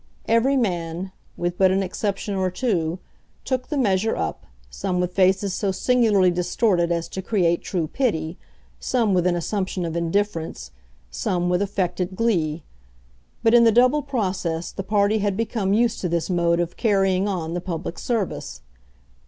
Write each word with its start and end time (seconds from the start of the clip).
Every 0.25 0.57
man, 0.57 1.11
with 1.37 1.59
but 1.59 1.69
an 1.69 1.83
exception 1.83 2.33
or 2.33 2.49
two, 2.49 2.97
took 3.45 3.67
the 3.67 3.77
measure 3.77 4.15
up, 4.17 4.47
some 4.67 4.99
with 4.99 5.13
faces 5.13 5.53
so 5.53 5.71
singularly 5.71 6.31
distorted 6.31 6.91
as 6.91 7.07
to 7.09 7.21
create 7.21 7.61
true 7.61 7.85
pity, 7.87 8.39
some 8.79 9.13
with 9.13 9.27
an 9.27 9.35
assumption 9.35 9.85
of 9.85 9.95
indifference, 9.95 10.71
some 11.11 11.49
with 11.49 11.61
affected 11.61 12.15
glee. 12.15 12.63
But 13.43 13.53
in 13.53 13.63
the 13.63 13.71
double 13.71 14.01
process 14.01 14.71
the 14.71 14.81
party 14.81 15.19
had 15.19 15.37
become 15.37 15.71
used 15.71 16.01
to 16.01 16.09
this 16.09 16.31
mode 16.31 16.59
of 16.59 16.77
carrying 16.77 17.27
on 17.27 17.53
the 17.53 17.61
public 17.61 17.99
service. 17.99 18.61